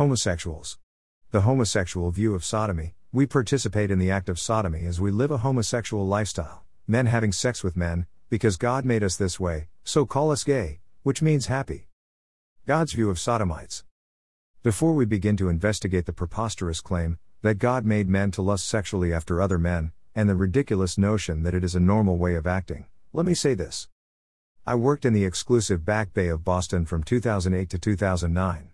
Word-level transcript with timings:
Homosexuals. 0.00 0.78
The 1.30 1.42
homosexual 1.42 2.10
view 2.10 2.34
of 2.34 2.42
sodomy 2.42 2.94
we 3.12 3.26
participate 3.26 3.90
in 3.90 3.98
the 3.98 4.10
act 4.10 4.30
of 4.30 4.38
sodomy 4.38 4.86
as 4.86 4.98
we 4.98 5.10
live 5.10 5.30
a 5.30 5.36
homosexual 5.36 6.06
lifestyle, 6.06 6.64
men 6.88 7.04
having 7.04 7.32
sex 7.32 7.62
with 7.62 7.76
men, 7.76 8.06
because 8.30 8.56
God 8.56 8.86
made 8.86 9.02
us 9.02 9.18
this 9.18 9.38
way, 9.38 9.68
so 9.84 10.06
call 10.06 10.30
us 10.30 10.42
gay, 10.42 10.80
which 11.02 11.20
means 11.20 11.48
happy. 11.48 11.86
God's 12.66 12.94
view 12.94 13.10
of 13.10 13.18
sodomites. 13.18 13.84
Before 14.62 14.94
we 14.94 15.04
begin 15.04 15.36
to 15.36 15.50
investigate 15.50 16.06
the 16.06 16.14
preposterous 16.14 16.80
claim 16.80 17.18
that 17.42 17.58
God 17.58 17.84
made 17.84 18.08
men 18.08 18.30
to 18.30 18.40
lust 18.40 18.66
sexually 18.66 19.12
after 19.12 19.42
other 19.42 19.58
men, 19.58 19.92
and 20.14 20.30
the 20.30 20.34
ridiculous 20.34 20.96
notion 20.96 21.42
that 21.42 21.52
it 21.52 21.62
is 21.62 21.74
a 21.74 21.78
normal 21.78 22.16
way 22.16 22.36
of 22.36 22.46
acting, 22.46 22.86
let 23.12 23.26
me 23.26 23.34
say 23.34 23.52
this. 23.52 23.86
I 24.66 24.76
worked 24.76 25.04
in 25.04 25.12
the 25.12 25.26
exclusive 25.26 25.84
Back 25.84 26.14
Bay 26.14 26.28
of 26.28 26.42
Boston 26.42 26.86
from 26.86 27.02
2008 27.02 27.68
to 27.68 27.78
2009. 27.78 28.70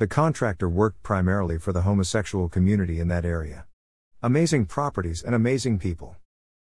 The 0.00 0.06
contractor 0.06 0.66
worked 0.66 1.02
primarily 1.02 1.58
for 1.58 1.74
the 1.74 1.82
homosexual 1.82 2.48
community 2.48 3.00
in 3.00 3.08
that 3.08 3.26
area. 3.26 3.66
Amazing 4.22 4.64
properties 4.64 5.22
and 5.22 5.34
amazing 5.34 5.78
people. 5.78 6.16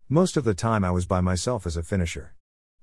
Most 0.08 0.38
of 0.38 0.44
the 0.44 0.54
time 0.54 0.82
I 0.82 0.90
was 0.90 1.04
by 1.04 1.20
myself 1.20 1.66
as 1.66 1.76
a 1.76 1.82
finisher. 1.82 2.34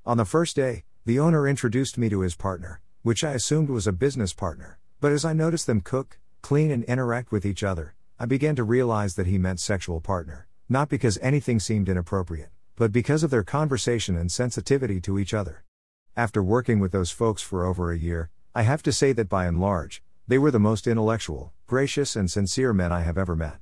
On 0.06 0.18
the 0.18 0.26
first 0.26 0.56
day, 0.56 0.84
the 1.06 1.18
owner 1.18 1.48
introduced 1.48 1.98
me 1.98 2.08
to 2.10 2.20
his 2.20 2.36
partner, 2.36 2.82
which 3.02 3.24
I 3.24 3.32
assumed 3.32 3.72
was 3.72 3.88
a 3.88 3.92
business 3.92 4.32
partner, 4.32 4.78
but 5.02 5.12
as 5.12 5.26
I 5.26 5.34
noticed 5.34 5.66
them 5.66 5.82
cook, 5.82 6.20
clean, 6.44 6.70
and 6.70 6.84
interact 6.84 7.32
with 7.32 7.48
each 7.48 7.64
other, 7.64 7.96
I 8.20 8.28
began 8.28 8.56
to 8.58 8.64
realize 8.64 9.16
that 9.16 9.26
he 9.26 9.40
meant 9.40 9.60
sexual 9.60 10.02
partner, 10.02 10.48
not 10.70 10.88
because 10.88 11.18
anything 11.24 11.60
seemed 11.60 11.90
inappropriate, 11.90 12.52
but 12.76 12.92
because 12.92 13.24
of 13.24 13.32
their 13.32 13.42
conversation 13.42 14.16
and 14.16 14.32
sensitivity 14.32 15.02
to 15.02 15.18
each 15.18 15.34
other. 15.34 15.64
After 16.16 16.44
working 16.44 16.80
with 16.80 16.92
those 16.92 17.10
folks 17.10 17.42
for 17.42 17.66
over 17.66 17.92
a 17.92 17.98
year, 17.98 18.30
I 18.54 18.62
have 18.62 18.84
to 18.84 18.92
say 18.92 19.14
that 19.14 19.30
by 19.30 19.48
and 19.48 19.60
large, 19.60 20.03
they 20.28 20.38
were 20.38 20.52
the 20.52 20.60
most 20.60 20.88
intellectual, 20.88 21.54
gracious, 21.68 22.16
and 22.16 22.32
sincere 22.32 22.74
men 22.74 22.92
I 22.92 23.02
have 23.02 23.18
ever 23.18 23.36
met. 23.36 23.58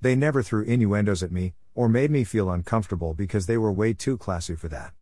They 0.00 0.16
never 0.16 0.42
threw 0.42 0.62
innuendos 0.62 1.22
at 1.22 1.32
me, 1.32 1.54
or 1.74 1.88
made 1.88 2.10
me 2.10 2.24
feel 2.24 2.50
uncomfortable 2.50 3.14
because 3.14 3.46
they 3.46 3.58
were 3.58 3.72
way 3.72 3.92
too 3.92 4.16
classy 4.16 4.54
for 4.54 4.68
that. 4.68 4.92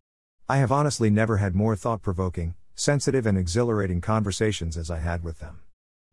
I 0.49 0.57
have 0.57 0.71
honestly 0.71 1.09
never 1.09 1.37
had 1.37 1.55
more 1.55 1.75
thought 1.75 2.01
provoking, 2.01 2.55
sensitive, 2.75 3.25
and 3.25 3.37
exhilarating 3.37 4.01
conversations 4.01 4.77
as 4.77 4.91
I 4.91 4.99
had 4.99 5.23
with 5.23 5.39
them. 5.39 5.61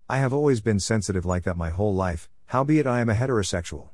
I 0.09 0.19
have 0.19 0.33
always 0.33 0.61
been 0.61 0.81
sensitive 0.81 1.25
like 1.25 1.45
that 1.45 1.57
my 1.57 1.71
whole 1.71 1.95
life, 1.95 2.29
howbeit 2.47 2.87
I 2.87 3.01
am 3.01 3.09
a 3.09 3.15
heterosexual. 3.15 3.91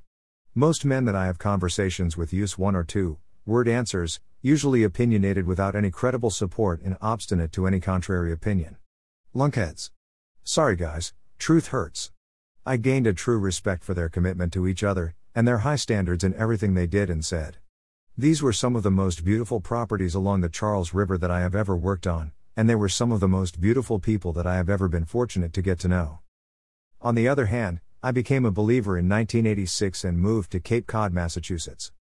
Most 0.54 0.84
men 0.84 1.04
that 1.04 1.14
I 1.14 1.26
have 1.26 1.38
conversations 1.38 2.16
with 2.16 2.32
use 2.32 2.58
one 2.58 2.74
or 2.74 2.84
two 2.84 3.18
word 3.46 3.68
answers, 3.68 4.20
usually 4.42 4.82
opinionated 4.82 5.46
without 5.46 5.74
any 5.74 5.90
credible 5.90 6.30
support 6.30 6.82
and 6.82 6.96
obstinate 7.00 7.52
to 7.52 7.66
any 7.66 7.80
contrary 7.80 8.32
opinion. 8.32 8.76
Lunkheads. 9.34 9.90
Sorry 10.44 10.74
guys, 10.74 11.12
truth 11.38 11.68
hurts. 11.68 12.10
I 12.66 12.76
gained 12.76 13.06
a 13.06 13.12
true 13.12 13.38
respect 13.38 13.84
for 13.84 13.94
their 13.94 14.08
commitment 14.08 14.52
to 14.54 14.66
each 14.66 14.82
other, 14.82 15.14
and 15.34 15.46
their 15.46 15.58
high 15.58 15.76
standards 15.76 16.24
in 16.24 16.34
everything 16.34 16.74
they 16.74 16.86
did 16.86 17.08
and 17.08 17.24
said. 17.24 17.58
These 18.18 18.42
were 18.42 18.52
some 18.52 18.76
of 18.76 18.82
the 18.82 18.90
most 18.90 19.24
beautiful 19.24 19.60
properties 19.60 20.14
along 20.14 20.40
the 20.40 20.48
Charles 20.48 20.92
River 20.92 21.16
that 21.18 21.30
I 21.30 21.40
have 21.40 21.54
ever 21.54 21.76
worked 21.76 22.06
on, 22.06 22.32
and 22.56 22.68
they 22.68 22.74
were 22.74 22.88
some 22.88 23.12
of 23.12 23.20
the 23.20 23.28
most 23.28 23.60
beautiful 23.60 23.98
people 23.98 24.32
that 24.34 24.46
I 24.46 24.56
have 24.56 24.68
ever 24.68 24.88
been 24.88 25.04
fortunate 25.04 25.52
to 25.54 25.62
get 25.62 25.78
to 25.80 25.88
know. 25.88 26.18
On 27.00 27.14
the 27.14 27.28
other 27.28 27.46
hand, 27.46 27.80
I 28.02 28.10
became 28.10 28.44
a 28.44 28.50
believer 28.50 28.98
in 28.98 29.08
1986 29.08 30.04
and 30.04 30.18
moved 30.18 30.50
to 30.52 30.60
Cape 30.60 30.86
Cod, 30.86 31.12
Massachusetts. 31.12 31.92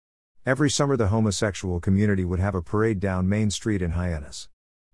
Every 0.46 0.70
summer, 0.70 0.96
the 0.96 1.08
homosexual 1.08 1.80
community 1.80 2.24
would 2.24 2.40
have 2.40 2.54
a 2.54 2.62
parade 2.62 3.00
down 3.00 3.28
Main 3.28 3.50
Street 3.50 3.82
in 3.82 3.92
Hyannis. 3.92 4.48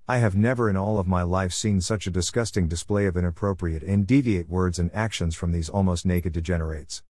I 0.06 0.18
have 0.18 0.36
never 0.36 0.68
in 0.68 0.76
all 0.76 0.98
of 0.98 1.06
my 1.06 1.22
life 1.22 1.54
seen 1.54 1.80
such 1.80 2.06
a 2.06 2.10
disgusting 2.10 2.68
display 2.68 3.06
of 3.06 3.16
inappropriate 3.16 3.82
and 3.82 4.06
deviate 4.06 4.50
words 4.50 4.78
and 4.78 4.90
actions 4.92 5.34
from 5.34 5.50
these 5.50 5.70
almost 5.70 6.04
naked 6.04 6.34
degenerates. 6.34 7.02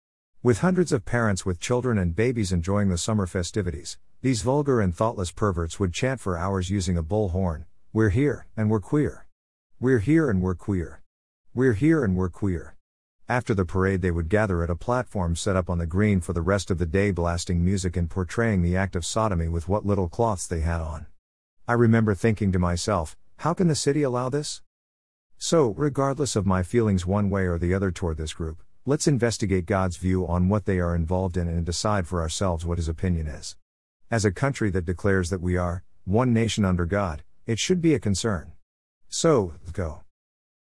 With 0.43 0.59
hundreds 0.59 0.93
of 0.93 1.07
parents 1.07 1.47
with 1.47 1.59
children 1.59 1.97
and 1.97 2.15
babies 2.15 2.53
enjoying 2.53 2.91
the 2.91 2.99
summer 2.99 3.27
festivities, 3.27 3.97
these 4.21 4.43
vulgar 4.43 4.79
and 4.79 4.95
thoughtless 4.95 5.33
perverts 5.33 5.81
would 5.81 5.95
chant 5.95 6.21
for 6.21 6.37
hours 6.37 6.69
using 6.69 6.99
a 6.99 7.03
bullhorn 7.03 7.65
We're 7.95 8.11
here, 8.11 8.47
and 8.59 8.69
we're 8.69 8.81
queer. 8.81 9.27
We're 9.81 10.01
here 10.01 10.29
and 10.29 10.43
we're 10.43 10.55
queer. 10.55 11.01
We're 11.55 11.73
here 11.73 12.05
and 12.05 12.15
we're 12.15 12.29
queer. 12.29 12.77
After 13.27 13.55
the 13.55 13.65
parade, 13.65 14.03
they 14.03 14.11
would 14.11 14.29
gather 14.29 14.63
at 14.63 14.69
a 14.69 14.77
platform 14.77 15.35
set 15.35 15.57
up 15.57 15.71
on 15.71 15.79
the 15.79 15.87
green 15.87 16.21
for 16.21 16.35
the 16.35 16.43
rest 16.43 16.71
of 16.71 16.77
the 16.77 16.85
day, 16.85 17.11
blasting 17.11 17.65
music 17.65 17.97
and 17.97 18.11
portraying 18.11 18.61
the 18.61 18.77
act 18.77 18.95
of 18.95 19.07
sodomy 19.07 19.49
with 19.49 19.67
what 19.67 19.87
little 19.87 20.11
cloths 20.11 20.47
they 20.47 20.61
had 20.61 20.83
on. 20.83 21.07
I 21.69 21.75
remember 21.75 22.13
thinking 22.17 22.51
to 22.51 22.59
myself, 22.59 23.17
how 23.37 23.55
can 23.55 23.69
the 23.69 23.77
city 23.77 24.03
allow 24.03 24.29
this? 24.29 24.63
So, 25.39 25.69
regardless 25.77 26.35
of 26.35 26.45
my 26.45 26.65
feelings 26.65 27.07
one 27.07 27.31
way 27.31 27.47
or 27.47 27.57
the 27.57 27.73
other 27.73 27.93
toward 27.93 28.17
this 28.17 28.35
group, 28.35 28.65
let's 28.85 29.07
investigate 29.07 29.65
God's 29.65 29.97
view 29.97 30.27
on 30.27 30.49
what 30.49 30.67
they 30.67 30.81
are 30.81 30.97
involved 30.97 31.37
in 31.37 31.47
and 31.47 31.65
decide 31.65 32.09
for 32.09 32.21
ourselves 32.21 32.67
what 32.67 32.79
his 32.79 32.89
opinion 32.89 33.29
is. 33.29 33.57
As 34.11 34.25
a 34.25 34.33
country 34.33 34.71
that 34.71 34.85
declares 34.85 35.31
that 35.31 35.41
we 35.41 35.57
are 35.57 35.85
one 36.05 36.33
nation 36.33 36.65
under 36.65 36.85
God, 36.85 37.23
it 37.47 37.61
should 37.61 37.81
be 37.81 37.95
a 37.95 38.01
concern. 38.01 38.53
So, 39.09 39.55
go. 39.73 40.03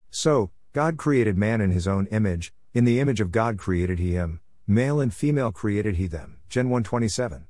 So, 0.09 0.49
God 0.73 0.97
created 0.97 1.37
man 1.37 1.61
in 1.61 1.69
his 1.69 1.87
own 1.87 2.07
image, 2.07 2.51
in 2.73 2.85
the 2.85 2.99
image 2.99 3.21
of 3.21 3.31
God 3.31 3.59
created 3.59 3.99
he 3.99 4.13
him, 4.13 4.39
male 4.65 4.99
and 4.99 5.13
female 5.13 5.51
created 5.51 5.97
he 5.97 6.07
them. 6.07 6.39
Gen 6.49 6.69
127. 6.69 7.45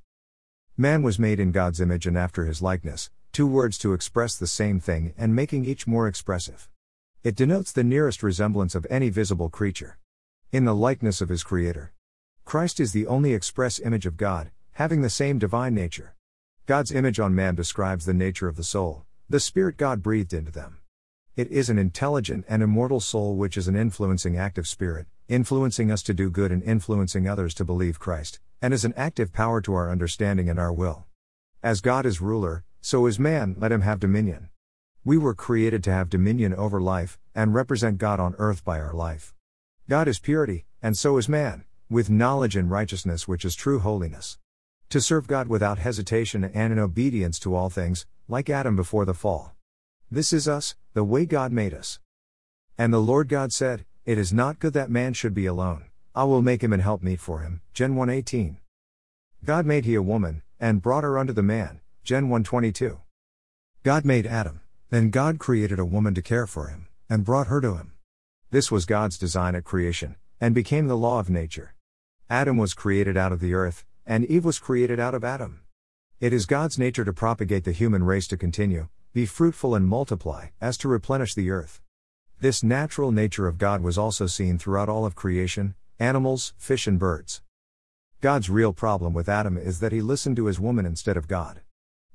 Man 0.76 1.04
was 1.04 1.18
made 1.18 1.40
in 1.40 1.54
God's 1.54 1.80
image 1.80 2.06
and 2.06 2.18
after 2.18 2.44
his 2.44 2.62
likeness, 2.62 3.10
two 3.40 3.48
words 3.48 3.78
to 3.78 3.94
express 3.94 4.36
the 4.36 4.46
same 4.46 4.82
thing 4.82 5.14
and 5.18 5.34
making 5.34 5.64
each 5.64 5.88
more 5.88 6.10
expressive. 6.10 6.68
It 7.24 7.38
denotes 7.38 7.72
the 7.72 7.86
nearest 7.86 8.22
resemblance 8.22 8.76
of 8.76 8.86
any 8.90 9.08
visible 9.08 9.48
creature. 9.48 9.98
In 10.52 10.66
the 10.66 10.76
likeness 10.76 11.22
of 11.22 11.30
his 11.30 11.42
Creator. 11.42 11.94
Christ 12.44 12.82
is 12.82 12.92
the 12.92 13.08
only 13.08 13.34
express 13.34 13.80
image 13.80 14.06
of 14.06 14.18
God, 14.18 14.52
having 14.74 15.02
the 15.02 15.10
same 15.10 15.40
divine 15.40 15.74
nature. 15.74 16.16
God's 16.66 16.92
image 16.92 17.18
on 17.18 17.34
man 17.34 17.56
describes 17.56 18.04
the 18.04 18.14
nature 18.14 18.50
of 18.50 18.58
the 18.58 18.64
soul, 18.66 19.06
the 19.30 19.40
spirit 19.40 19.78
God 19.78 20.04
breathed 20.04 20.34
into 20.34 20.52
them. 20.52 20.80
It 21.38 21.50
is 21.50 21.70
an 21.70 21.80
intelligent 21.80 22.44
and 22.50 22.62
immortal 22.62 23.00
soul 23.00 23.38
which 23.38 23.56
is 23.56 23.70
an 23.70 23.78
influencing 23.78 24.36
active 24.36 24.68
spirit, 24.68 25.08
influencing 25.30 25.94
us 25.94 26.04
to 26.04 26.14
do 26.14 26.30
good 26.30 26.52
and 26.52 26.62
influencing 26.62 27.30
others 27.30 27.54
to 27.54 27.64
believe 27.64 28.02
Christ, 28.02 28.42
and 28.62 28.74
is 28.74 28.84
an 28.84 28.94
active 28.98 29.32
power 29.32 29.62
to 29.62 29.74
our 29.76 29.90
understanding 29.90 30.50
and 30.50 30.60
our 30.60 30.74
will. 30.74 31.06
As 31.64 31.80
God 31.80 32.06
is 32.06 32.20
ruler, 32.20 32.66
so 32.82 33.06
is 33.06 33.20
man, 33.20 33.56
let 33.58 33.72
him 33.72 33.82
have 33.82 34.00
dominion. 34.00 34.50
We 35.04 35.18
were 35.18 35.34
created 35.34 35.84
to 35.86 35.92
have 35.92 36.10
dominion 36.10 36.54
over 36.54 36.80
life, 36.82 37.18
and 37.36 37.54
represent 37.54 37.98
God 37.98 38.20
on 38.20 38.36
earth 38.38 38.64
by 38.64 38.80
our 38.80 38.94
life. 38.94 39.34
God 39.90 40.08
is 40.08 40.20
purity, 40.20 40.66
and 40.82 40.98
so 40.98 41.18
is 41.18 41.28
man, 41.28 41.66
with 41.90 42.10
knowledge 42.10 42.56
and 42.56 42.70
righteousness, 42.70 43.28
which 43.28 43.44
is 43.44 43.56
true 43.56 43.80
holiness. 43.80 44.38
To 44.90 45.02
serve 45.02 45.28
God 45.28 45.48
without 45.48 45.80
hesitation 45.80 46.44
and 46.44 46.74
in 46.74 46.80
obedience 46.80 47.40
to 47.40 47.56
all 47.56 47.70
things, 47.70 48.06
like 48.28 48.50
Adam 48.50 48.76
before 48.76 49.06
the 49.06 49.14
fall. 49.14 49.54
This 50.12 50.34
is 50.34 50.48
us, 50.48 50.76
the 50.94 51.04
way 51.04 51.26
God 51.26 51.52
made 51.52 51.74
us. 51.74 52.00
And 52.78 52.94
the 52.94 53.02
Lord 53.02 53.28
God 53.30 53.52
said, 53.52 53.86
It 54.06 54.18
is 54.18 54.34
not 54.34 54.60
good 54.60 54.74
that 54.74 54.90
man 54.90 55.14
should 55.14 55.34
be 55.34 55.46
alone. 55.46 55.86
I 56.16 56.24
will 56.24 56.42
make 56.42 56.64
him 56.64 56.74
an 56.74 56.80
helpmeet 56.80 57.20
for 57.20 57.40
him. 57.40 57.62
Gen 57.74 57.96
118. 57.96 58.58
God 59.46 59.66
made 59.66 59.86
he 59.86 59.96
a 59.96 60.02
woman, 60.02 60.42
and 60.60 60.82
brought 60.82 61.04
her 61.04 61.18
unto 61.18 61.34
the 61.34 61.44
man. 61.44 61.82
Gen 62.04 62.30
122. 62.30 63.00
God 63.84 64.06
made 64.06 64.26
Adam, 64.26 64.62
then 64.90 65.10
God 65.10 65.38
created 65.38 65.80
a 65.80 65.86
woman 65.86 66.16
to 66.16 66.22
care 66.22 66.48
for 66.48 66.68
him, 66.68 66.88
and 67.10 67.24
brought 67.24 67.48
her 67.48 67.62
to 67.62 67.76
him. 67.76 67.94
This 68.52 68.72
was 68.72 68.86
God's 68.86 69.18
design 69.18 69.54
at 69.54 69.64
creation, 69.64 70.16
and 70.42 70.56
became 70.56 70.88
the 70.88 70.98
law 70.98 71.20
of 71.20 71.30
nature. 71.30 71.76
Adam 72.30 72.58
was 72.58 72.74
created 72.74 73.16
out 73.16 73.32
of 73.32 73.40
the 73.40 73.54
earth, 73.54 73.86
and 74.06 74.26
Eve 74.26 74.46
was 74.46 74.58
created 74.58 75.00
out 75.00 75.14
of 75.14 75.24
Adam. 75.24 75.62
It 76.20 76.34
is 76.34 76.46
God's 76.46 76.80
nature 76.80 77.06
to 77.06 77.14
propagate 77.14 77.64
the 77.64 77.72
human 77.72 78.04
race 78.04 78.28
to 78.30 78.38
continue, 78.38 78.90
be 79.14 79.26
fruitful 79.26 79.76
and 79.76 79.86
multiply, 79.86 80.48
as 80.60 80.78
to 80.80 80.88
replenish 80.88 81.36
the 81.36 81.52
earth. 81.52 81.82
This 82.40 82.64
natural 82.64 83.12
nature 83.12 83.48
of 83.48 83.58
God 83.58 83.82
was 83.82 83.98
also 83.98 84.26
seen 84.26 84.58
throughout 84.58 84.90
all 84.90 85.06
of 85.06 85.16
creation 85.16 85.76
animals, 86.00 86.54
fish, 86.58 86.88
and 86.88 86.98
birds. 86.98 87.42
God's 88.22 88.50
real 88.50 88.74
problem 88.74 89.14
with 89.14 89.30
Adam 89.30 89.58
is 89.58 89.80
that 89.82 89.92
he 89.92 90.02
listened 90.02 90.38
to 90.38 90.46
his 90.46 90.60
woman 90.60 90.86
instead 90.86 91.18
of 91.18 91.28
God. 91.28 91.62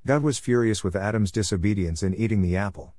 God 0.07 0.23
was 0.23 0.39
furious 0.39 0.85
with 0.85 0.97
Adam's 0.97 1.33
disobedience 1.33 2.03
in 2.03 2.15
eating 2.15 2.43
the 2.43 2.59
apple. 2.59 2.93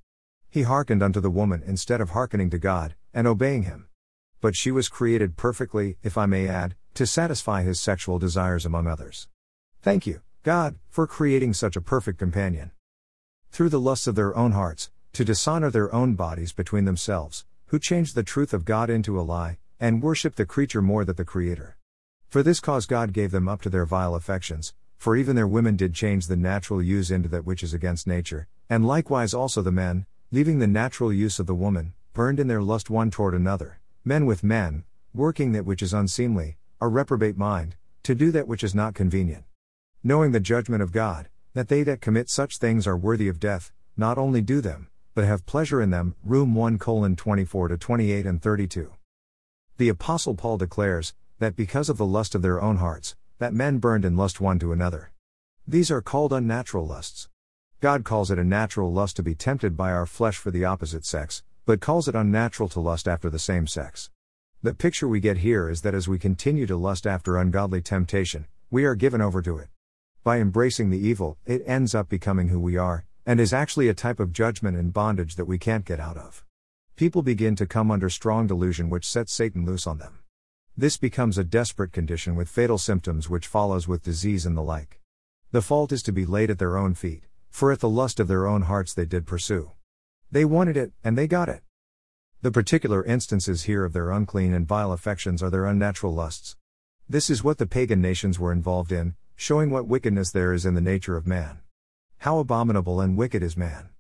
He 0.50 0.64
hearkened 0.64 1.04
unto 1.04 1.20
the 1.20 1.30
woman 1.30 1.62
instead 1.64 2.02
of 2.02 2.10
hearkening 2.10 2.50
to 2.50 2.58
God, 2.58 2.96
and 3.14 3.28
obeying 3.28 3.64
him. 3.64 3.90
But 4.42 4.56
she 4.56 4.72
was 4.72 4.90
created 4.90 5.38
perfectly, 5.38 5.98
if 6.02 6.18
I 6.18 6.26
may 6.26 6.48
add, 6.48 6.76
to 6.96 7.06
satisfy 7.06 7.62
his 7.62 7.80
sexual 7.80 8.18
desires 8.18 8.66
among 8.66 8.88
others. 8.88 9.28
Thank 9.84 10.08
you, 10.08 10.22
God, 10.42 10.78
for 10.90 11.06
creating 11.06 11.54
such 11.54 11.76
a 11.76 11.82
perfect 11.82 12.18
companion. 12.18 12.72
Through 13.52 13.70
the 13.70 13.80
lusts 13.80 14.08
of 14.08 14.16
their 14.16 14.36
own 14.36 14.54
hearts, 14.54 14.90
to 15.14 15.24
dishonor 15.24 15.70
their 15.70 15.94
own 15.94 16.16
bodies 16.16 16.54
between 16.54 16.86
themselves, 16.86 17.46
who 17.68 17.78
changed 17.78 18.16
the 18.16 18.24
truth 18.24 18.52
of 18.52 18.66
God 18.66 18.90
into 18.90 19.20
a 19.20 19.22
lie, 19.22 19.60
and 19.80 20.02
worshiped 20.02 20.38
the 20.38 20.46
creature 20.48 20.82
more 20.82 21.06
than 21.06 21.18
the 21.18 21.24
Creator. 21.24 21.78
For 22.30 22.42
this 22.42 22.60
cause 22.60 22.88
God 22.88 23.14
gave 23.14 23.30
them 23.30 23.48
up 23.48 23.62
to 23.62 23.70
their 23.70 23.86
vile 23.86 24.16
affections, 24.16 24.74
for 24.98 25.16
even 25.16 25.36
their 25.36 25.48
women 25.48 25.76
did 25.76 25.94
change 25.94 26.28
the 26.28 26.36
natural 26.36 26.82
use 26.82 27.12
into 27.12 27.30
that 27.30 27.46
which 27.46 27.64
is 27.64 27.74
against 27.74 28.08
nature, 28.08 28.48
and 28.70 28.86
likewise 28.86 29.34
also 29.34 29.62
the 29.62 29.72
men, 29.72 30.06
leaving 30.32 30.60
the 30.60 30.68
natural 30.68 31.12
use 31.12 31.40
of 31.40 31.48
the 31.48 31.56
woman, 31.56 31.94
burned 32.14 32.40
in 32.40 32.48
their 32.48 32.62
lust 32.62 32.90
one 32.90 33.12
toward 33.12 33.34
another, 33.34 33.80
Men 34.08 34.28
with 34.28 34.44
men, 34.44 34.84
working 35.16 35.52
that 35.54 35.66
which 35.66 35.82
is 35.82 35.92
unseemly, 35.92 36.58
a 36.80 36.88
reprobate 36.88 37.36
mind, 37.36 37.76
to 38.04 38.14
do 38.14 38.30
that 38.30 38.48
which 38.48 38.64
is 38.64 38.76
not 38.76 38.94
convenient. 38.94 39.44
Knowing 40.04 40.32
the 40.32 40.40
judgment 40.40 40.84
of 40.84 40.92
God, 40.92 41.28
that 41.56 41.70
they 41.70 41.82
that 41.82 42.02
commit 42.02 42.30
such 42.30 42.60
things 42.60 42.86
are 42.86 42.96
worthy 42.96 43.28
of 43.28 43.40
death, 43.40 43.72
not 43.98 44.20
only 44.20 44.42
do 44.42 44.62
them, 44.62 44.90
but 45.16 45.26
have 45.26 45.48
pleasure 45.48 45.82
in 45.82 45.90
them. 45.90 46.14
Room 46.24 46.54
1 46.54 46.78
24 46.78 47.68
to 47.70 47.78
28 47.78 48.26
and 48.28 48.42
32. 48.44 48.92
The 49.78 49.90
Apostle 49.90 50.36
Paul 50.36 50.58
declares, 50.58 51.16
that 51.40 51.56
because 51.56 51.90
of 51.90 51.98
the 51.98 52.06
lust 52.06 52.36
of 52.36 52.42
their 52.42 52.62
own 52.62 52.78
hearts, 52.78 53.16
that 53.40 53.54
men 53.54 53.80
burned 53.80 54.06
in 54.06 54.16
lust 54.16 54.40
one 54.40 54.60
to 54.60 54.72
another. 54.72 55.12
These 55.68 55.92
are 55.92 56.02
called 56.02 56.32
unnatural 56.32 56.88
lusts. 56.88 57.28
God 57.82 58.04
calls 58.04 58.32
it 58.32 58.40
a 58.40 58.44
natural 58.44 58.92
lust 58.92 59.16
to 59.18 59.24
be 59.24 59.36
tempted 59.36 59.76
by 59.76 59.92
our 59.92 60.06
flesh 60.06 60.38
for 60.38 60.52
the 60.52 60.64
opposite 60.64 61.06
sex, 61.06 61.44
but 61.66 61.82
calls 61.82 62.08
it 62.08 62.16
unnatural 62.16 62.70
to 62.70 62.80
lust 62.80 63.08
after 63.08 63.30
the 63.30 63.40
same 63.40 63.68
sex. 63.68 64.10
The 64.64 64.74
picture 64.74 65.08
we 65.08 65.20
get 65.20 65.38
here 65.38 65.70
is 65.70 65.82
that 65.82 65.94
as 65.94 66.08
we 66.08 66.18
continue 66.18 66.66
to 66.68 66.78
lust 66.78 67.06
after 67.06 67.38
ungodly 67.38 67.82
temptation, 67.82 68.48
we 68.72 68.86
are 68.86 68.96
given 68.96 69.22
over 69.22 69.42
to 69.42 69.58
it. 69.58 69.68
By 70.24 70.40
embracing 70.40 70.90
the 70.90 70.98
evil, 70.98 71.38
it 71.46 71.62
ends 71.68 71.94
up 71.94 72.10
becoming 72.10 72.48
who 72.48 72.60
we 72.60 72.78
are, 72.78 73.06
and 73.26 73.40
is 73.40 73.54
actually 73.54 73.90
a 73.90 73.94
type 73.94 74.20
of 74.20 74.34
judgment 74.34 74.78
and 74.78 74.94
bondage 74.94 75.36
that 75.36 75.46
we 75.46 75.58
can't 75.58 75.86
get 75.86 76.00
out 76.00 76.18
of. 76.18 76.44
People 76.96 77.22
begin 77.22 77.56
to 77.58 77.66
come 77.66 77.92
under 77.92 78.10
strong 78.10 78.48
delusion 78.48 78.90
which 78.90 79.08
sets 79.08 79.34
Satan 79.34 79.66
loose 79.66 79.86
on 79.86 79.98
them. 79.98 80.20
This 80.78 80.98
becomes 80.98 81.38
a 81.38 81.46
desperate 81.46 81.94
condition 81.94 82.36
with 82.36 82.50
fatal 82.50 82.78
symptoms 82.78 83.30
which 83.30 83.48
follows 83.48 83.88
with 83.88 84.04
disease 84.04 84.46
and 84.46 84.58
the 84.58 84.62
like. 84.62 85.00
The 85.52 85.62
fault 85.62 85.94
is 85.94 86.04
to 86.04 86.12
be 86.12 86.26
laid 86.26 86.50
at 86.50 86.60
their 86.60 86.78
own 86.78 86.96
feet, 86.96 87.24
for 87.50 87.72
at 87.72 87.80
the 87.80 87.88
lust 87.88 88.20
of 88.20 88.28
their 88.28 88.46
own 88.46 88.64
hearts 88.64 88.94
they 88.94 89.06
did 89.06 89.26
pursue. 89.26 89.72
They 90.30 90.44
wanted 90.44 90.76
it, 90.76 90.92
and 91.02 91.18
they 91.18 91.28
got 91.28 91.48
it. 91.48 91.64
The 92.42 92.52
particular 92.52 93.06
instances 93.06 93.64
here 93.64 93.86
of 93.86 93.94
their 93.94 94.12
unclean 94.12 94.54
and 94.54 94.68
vile 94.68 94.92
affections 94.92 95.42
are 95.42 95.50
their 95.50 95.66
unnatural 95.66 96.14
lusts. 96.14 96.58
This 97.08 97.30
is 97.30 97.42
what 97.42 97.58
the 97.58 97.66
pagan 97.66 98.02
nations 98.02 98.38
were 98.38 98.52
involved 98.52 98.92
in, 98.92 99.16
showing 99.38 99.70
what 99.70 99.88
wickedness 99.88 100.32
there 100.32 100.52
is 100.52 100.66
in 100.66 100.74
the 100.74 100.82
nature 100.82 101.16
of 101.16 101.26
man. 101.26 101.60
How 102.18 102.40
abominable 102.40 103.00
and 103.00 103.16
wicked 103.16 103.42
is 103.42 103.56
man! 103.56 103.92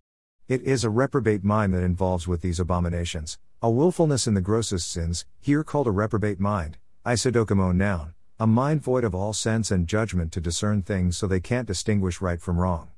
It 0.47 0.61
is 0.61 0.83
a 0.83 0.91
reprobate 0.91 1.43
mind 1.43 1.73
that 1.73 1.81
involves 1.81 2.27
with 2.27 2.41
these 2.41 2.59
abominations, 2.59 3.39
a 3.63 3.71
wilfulness 3.71 4.27
in 4.27 4.35
the 4.35 4.41
grossest 4.41 4.91
sins, 4.91 5.25
here 5.41 5.63
called 5.63 5.87
a 5.87 5.91
reprobate 5.91 6.39
mind, 6.39 6.77
isodokimo 7.03 7.75
noun, 7.75 8.13
a 8.39 8.45
mind 8.45 8.83
void 8.83 9.03
of 9.03 9.15
all 9.15 9.33
sense 9.33 9.71
and 9.71 9.87
judgment 9.87 10.31
to 10.33 10.39
discern 10.39 10.83
things 10.83 11.17
so 11.17 11.25
they 11.25 11.39
can't 11.39 11.67
distinguish 11.67 12.21
right 12.21 12.39
from 12.39 12.59
wrong. 12.59 12.89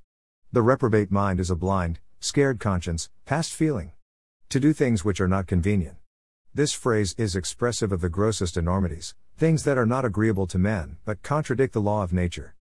The 0.52 0.62
reprobate 0.62 1.10
mind 1.10 1.40
is 1.40 1.50
a 1.50 1.56
blind, 1.56 2.00
scared 2.20 2.60
conscience, 2.60 3.10
past 3.24 3.54
feeling 3.54 3.94
to 4.50 4.60
do 4.60 4.74
things 4.74 5.06
which 5.06 5.22
are 5.22 5.28
not 5.30 5.48
convenient. 5.48 5.96
This 6.54 6.74
phrase 6.74 7.16
is 7.18 7.34
expressive 7.34 7.94
of 7.94 8.02
the 8.02 8.10
grossest 8.10 8.58
enormities, 8.58 9.16
things 9.38 9.64
that 9.64 9.78
are 9.78 9.86
not 9.86 10.04
agreeable 10.04 10.48
to 10.48 10.60
men, 10.60 10.98
but 11.06 11.24
contradict 11.24 11.72
the 11.72 11.80
law 11.80 12.04
of 12.04 12.12
nature. 12.12 12.56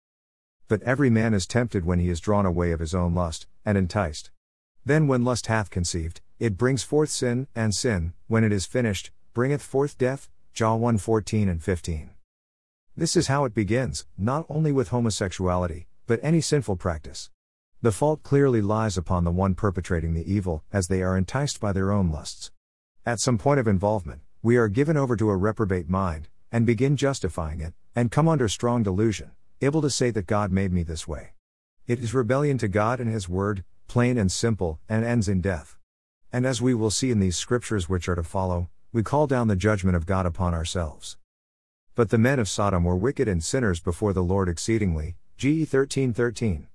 But 0.69 0.83
every 0.83 1.09
man 1.09 1.33
is 1.33 1.47
tempted 1.47 1.87
when 1.87 2.01
he 2.01 2.11
is 2.11 2.21
drawn 2.21 2.45
away 2.45 2.71
of 2.73 2.81
his 2.81 2.95
own 2.95 3.15
lust, 3.15 3.47
and 3.65 3.79
enticed. 3.79 4.31
Then 4.87 5.07
when 5.07 5.25
lust 5.25 5.47
hath 5.47 5.71
conceived, 5.71 6.21
it 6.39 6.59
brings 6.59 6.83
forth 6.83 7.09
sin, 7.09 7.47
and 7.55 7.75
sin, 7.75 8.13
when 8.27 8.45
it 8.45 8.53
is 8.53 8.67
finished, 8.67 9.11
bringeth 9.33 9.63
forth 9.63 9.97
death. 9.97 10.29
John 10.53 10.81
1 10.81 10.99
14 10.99 11.49
and 11.49 11.63
15. 11.63 12.11
This 12.97 13.17
is 13.17 13.27
how 13.27 13.45
it 13.45 13.55
begins, 13.55 14.07
not 14.17 14.47
only 14.49 14.71
with 14.71 14.91
homosexuality, 14.91 15.89
but 16.07 16.21
any 16.23 16.41
sinful 16.41 16.77
practice. 16.77 17.31
The 17.83 17.91
fault 17.91 18.23
clearly 18.23 18.63
lies 18.63 18.97
upon 18.97 19.25
the 19.25 19.33
one 19.33 19.55
perpetrating 19.55 20.15
the 20.15 20.33
evil, 20.33 20.63
as 20.73 20.87
they 20.87 21.03
are 21.03 21.17
enticed 21.17 21.61
by 21.61 21.73
their 21.73 21.91
own 21.91 22.13
lusts. 22.13 22.53
At 23.05 23.19
some 23.19 23.37
point 23.37 23.59
of 23.59 23.67
involvement, 23.67 24.21
we 24.43 24.57
are 24.57 24.69
given 24.69 24.97
over 24.97 25.17
to 25.17 25.31
a 25.31 25.37
reprobate 25.37 25.89
mind, 25.89 26.29
and 26.53 26.65
begin 26.65 26.97
justifying 26.97 27.61
it, 27.61 27.75
and 27.97 28.13
come 28.13 28.29
under 28.29 28.49
strong 28.49 28.83
delusion, 28.83 29.33
able 29.61 29.83
to 29.83 29.91
say 29.91 30.11
that 30.11 30.27
God 30.27 30.53
made 30.53 30.73
me 30.73 30.83
this 30.83 31.09
way. 31.09 31.33
It 31.87 31.99
is 31.99 32.15
rebellion 32.15 32.59
to 32.59 32.69
God 32.69 33.01
and 33.01 33.11
His 33.11 33.29
Word, 33.29 33.65
plain 33.95 34.19
and 34.19 34.33
simple, 34.33 34.81
and 34.89 35.05
ends 35.05 35.29
in 35.29 35.41
death. 35.41 35.77
And 36.33 36.45
as 36.45 36.61
we 36.61 36.75
will 36.75 36.91
see 36.91 37.13
in 37.13 37.21
these 37.21 37.37
scriptures 37.37 37.89
which 37.89 38.09
are 38.09 38.17
to 38.17 38.25
follow, 38.25 38.69
we 38.93 39.05
call 39.05 39.29
down 39.29 39.47
the 39.47 39.55
judgment 39.55 39.95
of 39.95 40.05
God 40.05 40.27
upon 40.27 40.53
ourselves. 40.53 41.17
But 41.95 42.11
the 42.11 42.19
men 42.19 42.41
of 42.41 42.49
Sodom 42.49 42.83
were 42.83 42.97
wicked 42.97 43.29
and 43.29 43.41
sinners 43.41 43.79
before 43.79 44.13
the 44.13 44.21
Lord 44.21 44.49
exceedingly. 44.49 45.15
GE 45.37 45.69
13 45.69 46.13
13. 46.13 46.67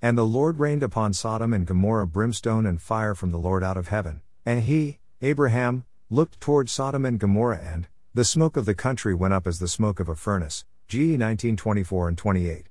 And 0.00 0.16
the 0.16 0.24
Lord 0.24 0.60
rained 0.60 0.84
upon 0.84 1.14
Sodom 1.14 1.52
and 1.52 1.66
Gomorrah 1.66 2.06
brimstone 2.06 2.64
and 2.64 2.80
fire 2.80 3.16
from 3.16 3.32
the 3.32 3.38
Lord 3.38 3.64
out 3.64 3.76
of 3.76 3.88
heaven, 3.88 4.20
and 4.44 4.62
he, 4.62 5.00
Abraham, 5.22 5.84
looked 6.10 6.40
toward 6.40 6.70
Sodom 6.70 7.04
and 7.04 7.18
Gomorrah, 7.18 7.60
and 7.60 7.88
the 8.14 8.24
smoke 8.24 8.56
of 8.56 8.66
the 8.66 8.74
country 8.74 9.14
went 9.16 9.34
up 9.34 9.48
as 9.48 9.58
the 9.58 9.66
smoke 9.66 9.98
of 9.98 10.08
a 10.08 10.14
furnace. 10.14 10.64
GE 10.86 11.18
1924 11.18 12.06
and 12.06 12.16
28. 12.16 12.68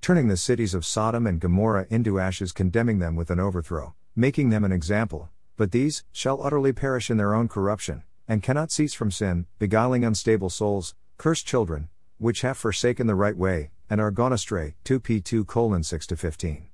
Turning 0.00 0.28
the 0.28 0.36
cities 0.36 0.74
of 0.74 0.86
Sodom 0.86 1.26
and 1.26 1.40
Gomorrah 1.40 1.86
into 1.90 2.18
ashes, 2.18 2.52
condemning 2.52 2.98
them 2.98 3.16
with 3.16 3.30
an 3.30 3.40
overthrow, 3.40 3.94
making 4.16 4.50
them 4.50 4.64
an 4.64 4.72
example, 4.72 5.28
but 5.56 5.72
these 5.72 6.04
shall 6.12 6.42
utterly 6.42 6.72
perish 6.72 7.10
in 7.10 7.16
their 7.16 7.34
own 7.34 7.48
corruption, 7.48 8.02
and 8.26 8.42
cannot 8.42 8.70
cease 8.70 8.94
from 8.94 9.10
sin, 9.10 9.46
beguiling 9.58 10.04
unstable 10.04 10.50
souls, 10.50 10.94
cursed 11.18 11.46
children, 11.46 11.88
which 12.18 12.42
have 12.42 12.56
forsaken 12.56 13.06
the 13.06 13.14
right 13.14 13.36
way, 13.36 13.70
and 13.90 14.00
are 14.00 14.10
gone 14.10 14.32
astray. 14.32 14.74
2 14.84 15.00
P 15.00 15.20
2 15.20 15.44
colon 15.44 15.82
6 15.82 16.06
15. 16.06 16.68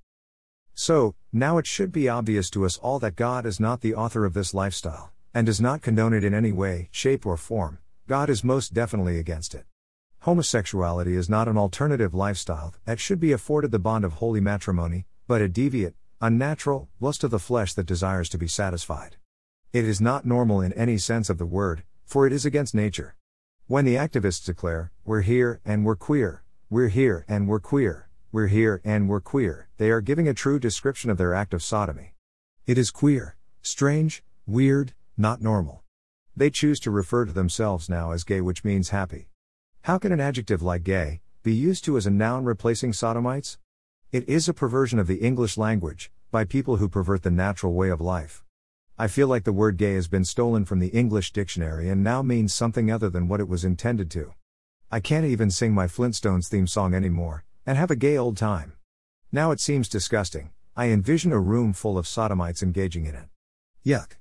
So, 0.75 1.15
now 1.33 1.59
it 1.59 1.67
should 1.67 1.93
be 1.93 2.09
obvious 2.09 2.51
to 2.51 2.65
us 2.65 2.79
all 2.79 2.99
that 2.99 3.17
God 3.17 3.47
is 3.47 3.61
not 3.61 3.81
the 3.81 3.95
author 3.95 4.25
of 4.25 4.35
this 4.35 4.55
lifestyle, 4.55 5.13
and 5.33 5.47
does 5.47 5.61
not 5.61 5.83
condone 5.83 6.13
it 6.13 6.25
in 6.25 6.35
any 6.35 6.53
way, 6.53 6.89
shape, 6.91 7.25
or 7.25 7.37
form. 7.37 7.79
God 8.07 8.29
is 8.29 8.45
most 8.45 8.75
definitely 8.75 9.19
against 9.19 9.55
it. 9.55 9.65
Homosexuality 10.25 11.17
is 11.17 11.29
not 11.29 11.49
an 11.49 11.59
alternative 11.59 12.15
lifestyle 12.15 12.73
that 12.87 12.99
should 12.99 13.21
be 13.21 13.33
afforded 13.33 13.71
the 13.73 13.79
bond 13.79 14.07
of 14.07 14.15
holy 14.15 14.41
matrimony, 14.41 15.05
but 15.29 15.43
a 15.43 15.51
deviate, 15.51 15.97
unnatural, 16.19 16.89
lust 16.99 17.25
of 17.25 17.31
the 17.31 17.39
flesh 17.39 17.75
that 17.75 17.85
desires 17.85 18.31
to 18.31 18.39
be 18.39 18.49
satisfied. 18.49 19.17
It 19.75 19.85
is 19.85 20.01
not 20.01 20.25
normal 20.25 20.63
in 20.63 20.73
any 20.73 20.97
sense 20.97 21.29
of 21.29 21.37
the 21.37 21.45
word, 21.45 21.85
for 22.07 22.27
it 22.27 22.33
is 22.33 22.47
against 22.47 22.75
nature. 22.75 23.17
When 23.67 23.85
the 23.85 23.97
activists 23.97 24.47
declare, 24.47 24.93
we're 25.05 25.21
here 25.21 25.61
and 25.63 25.85
we're 25.85 25.95
queer, 25.95 26.43
we're 26.71 26.89
here 26.89 27.27
and 27.29 27.47
we're 27.47 27.61
queer, 27.61 28.09
we're 28.33 28.47
here 28.47 28.81
and 28.83 29.11
we're 29.11 29.21
queer, 29.21 29.69
they 29.77 29.91
are 29.91 30.01
giving 30.01 30.27
a 30.27 30.33
true 30.33 30.59
description 30.59 31.11
of 31.11 31.19
their 31.19 31.35
act 31.35 31.53
of 31.53 31.63
sodomy. 31.63 32.15
It 32.67 32.79
is 32.79 32.91
queer, 32.91 33.37
strange, 33.61 34.25
weird, 34.47 34.95
not 35.19 35.43
normal. 35.43 35.83
They 36.35 36.49
choose 36.49 36.81
to 36.81 36.91
refer 36.91 37.27
to 37.27 37.33
themselves 37.33 37.91
now 37.91 38.13
as 38.13 38.25
gay, 38.25 38.41
which 38.41 38.65
means 38.65 38.89
happy. 38.89 39.29
How 39.85 39.99
can 39.99 40.13
an 40.13 40.21
adjective 40.21 40.63
like 40.63 40.83
gay 40.83 41.21
be 41.43 41.53
used 41.55 41.85
to 41.85 41.99
as 41.99 42.07
a 42.07 42.11
noun 42.11 42.47
replacing 42.47 42.95
sodomites? 42.95 43.59
It 44.13 44.27
is 44.27 44.49
a 44.49 44.55
perversion 44.55 44.99
of 44.99 45.07
the 45.07 45.19
English 45.19 45.59
language, 45.59 46.11
by 46.31 46.47
people 46.47 46.77
who 46.77 46.89
pervert 46.89 47.23
the 47.23 47.31
natural 47.31 47.75
way 47.75 47.91
of 47.91 48.01
life. 48.01 48.43
I 48.99 49.09
feel 49.09 49.29
like 49.29 49.45
the 49.45 49.53
word 49.53 49.77
gay 49.77 49.93
has 49.93 50.09
been 50.09 50.25
stolen 50.25 50.65
from 50.65 50.79
the 50.79 50.89
English 50.89 51.35
dictionary 51.35 51.91
and 51.91 52.03
now 52.03 52.23
means 52.23 52.55
something 52.55 52.91
other 52.91 53.11
than 53.11 53.29
what 53.29 53.41
it 53.41 53.47
was 53.47 53.63
intended 53.63 54.11
to. 54.13 54.33
I 54.91 55.01
can't 55.01 55.27
even 55.27 55.51
sing 55.51 55.75
my 55.75 55.87
Flintstones 55.87 56.49
theme 56.49 56.67
song 56.67 56.95
anymore, 56.95 57.45
and 57.67 57.77
have 57.77 57.91
a 57.91 57.95
gay 57.95 58.17
old 58.17 58.39
time. 58.39 58.73
Now 59.33 59.51
it 59.51 59.61
seems 59.61 59.91
disgusting, 59.91 60.53
I 60.75 60.87
envision 60.87 61.31
a 61.31 61.39
room 61.39 61.75
full 61.75 61.99
of 61.99 62.09
sodomites 62.09 62.63
engaging 62.63 63.05
in 63.05 63.15
it. 63.15 63.29
Yuck. 63.85 64.13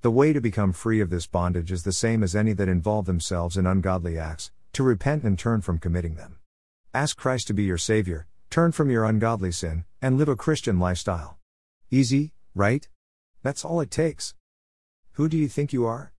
The 0.00 0.10
way 0.10 0.32
to 0.32 0.40
become 0.40 0.72
free 0.72 1.02
of 1.02 1.10
this 1.10 1.26
bondage 1.26 1.72
is 1.72 1.82
the 1.82 1.92
same 1.92 2.22
as 2.22 2.34
any 2.34 2.54
that 2.54 2.70
involve 2.70 3.04
themselves 3.04 3.58
in 3.58 3.66
ungodly 3.66 4.16
acts 4.16 4.50
to 4.78 4.84
repent 4.84 5.24
and 5.24 5.36
turn 5.36 5.60
from 5.60 5.76
committing 5.76 6.14
them. 6.14 6.36
Ask 6.94 7.16
Christ 7.16 7.48
to 7.48 7.52
be 7.52 7.64
your 7.64 7.78
Savior, 7.78 8.28
turn 8.48 8.70
from 8.70 8.92
your 8.92 9.04
ungodly 9.04 9.50
sin, 9.50 9.84
and 10.00 10.16
live 10.16 10.28
a 10.28 10.36
Christian 10.36 10.78
lifestyle. 10.78 11.36
Easy, 11.90 12.30
right? 12.54 12.88
That's 13.42 13.64
all 13.64 13.80
it 13.80 13.90
takes. 13.90 14.36
Who 15.14 15.28
do 15.28 15.36
you 15.36 15.48
think 15.48 15.72
you 15.72 15.84
are? 15.84 16.12